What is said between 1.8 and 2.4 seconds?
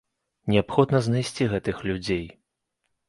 людзей.